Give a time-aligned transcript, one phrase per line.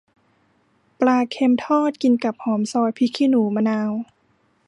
[0.99, 3.91] ปลาเค็มทอด กินกับหอมซอย พริกขี้หนู มะนาว